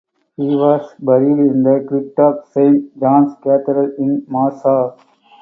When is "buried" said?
0.99-1.37